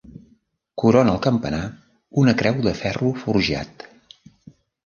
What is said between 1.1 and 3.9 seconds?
el campanar una creu de ferro forjat.